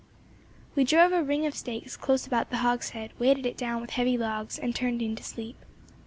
[0.73, 4.17] We drove a ring of stakes close about the hogshead, weighted it down with heavy
[4.17, 5.63] logs, and turned in to sleep.